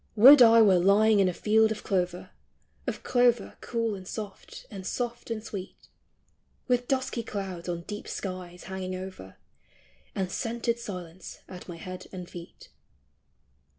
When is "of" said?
1.71-1.83, 2.87-3.03